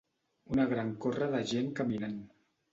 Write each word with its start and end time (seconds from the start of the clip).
Una 0.55 0.65
gran 0.71 0.89
corra 1.05 1.29
de 1.37 1.43
gent 1.53 1.71
caminant. 1.83 2.21